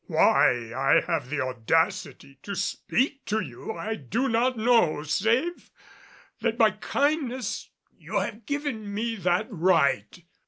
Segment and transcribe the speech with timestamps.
[0.07, 5.69] Why I have the audacity to speak to you I do not know, save
[6.39, 10.23] that by kindness you have given me that right.